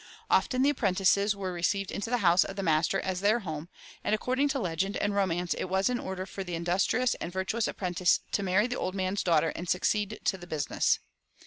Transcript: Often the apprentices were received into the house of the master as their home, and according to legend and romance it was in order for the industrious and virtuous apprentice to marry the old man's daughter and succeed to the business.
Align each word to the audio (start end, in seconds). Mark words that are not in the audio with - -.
Often 0.31 0.63
the 0.63 0.71
apprentices 0.71 1.35
were 1.35 1.53
received 1.53 1.91
into 1.91 2.09
the 2.09 2.17
house 2.25 2.43
of 2.43 2.55
the 2.55 2.63
master 2.63 2.99
as 3.01 3.19
their 3.21 3.41
home, 3.41 3.69
and 4.03 4.15
according 4.15 4.47
to 4.47 4.57
legend 4.59 4.97
and 4.97 5.13
romance 5.13 5.53
it 5.53 5.65
was 5.65 5.89
in 5.91 5.99
order 5.99 6.25
for 6.25 6.43
the 6.43 6.55
industrious 6.55 7.13
and 7.21 7.31
virtuous 7.31 7.67
apprentice 7.67 8.21
to 8.31 8.41
marry 8.41 8.65
the 8.65 8.79
old 8.79 8.95
man's 8.95 9.21
daughter 9.21 9.49
and 9.49 9.69
succeed 9.69 10.19
to 10.23 10.39
the 10.39 10.47
business. 10.47 10.97